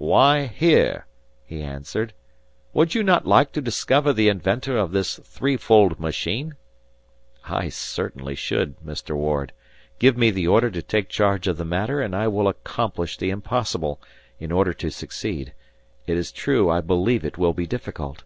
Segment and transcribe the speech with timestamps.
[0.00, 1.06] "Why, here,"
[1.44, 2.12] he answered.
[2.72, 6.56] "Would not you like to discover the inventor of this three fold machine?"
[7.44, 9.14] "I certainly should, Mr.
[9.14, 9.52] Ward.
[10.00, 13.30] Give me the order to take charge of the matter, and I will accomplish the
[13.30, 14.00] impossible,
[14.40, 15.52] in order to succeed.
[16.08, 18.24] It is true, I believe it will be difficult."